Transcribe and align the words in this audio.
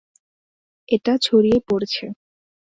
এটা 0.89 1.13
ছড়িয়ে 1.17 1.59
পড়ছে। 1.67 2.05